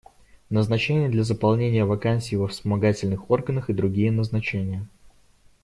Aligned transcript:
Назначения 0.49 1.09
для 1.09 1.23
заполнения 1.23 1.85
вакансий 1.85 2.35
во 2.35 2.47
вспомогательных 2.47 3.29
органах 3.29 3.69
и 3.69 3.73
другие 3.73 4.11
назначения. 4.11 4.87